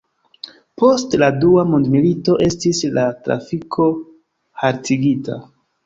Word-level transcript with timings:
Post 0.81 1.13
la 1.23 1.29
Dua 1.43 1.65
mondmilito 1.75 2.39
estis 2.47 2.83
la 2.99 3.07
trafiko 3.29 3.91
haltigita. 4.65 5.43